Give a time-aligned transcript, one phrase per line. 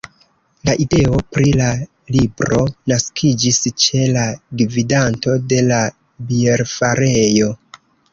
[0.67, 1.65] La ideo pri la
[2.15, 2.61] libro
[2.91, 4.23] naskiĝis ĉe la
[4.63, 5.83] gvidanto de la
[6.31, 7.51] bierfarejo.